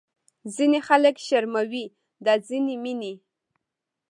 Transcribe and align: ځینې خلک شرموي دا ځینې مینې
ځینې 0.55 0.79
خلک 0.87 1.15
شرموي 1.27 1.85
دا 2.25 2.33
ځینې 2.47 2.75
مینې 2.83 3.13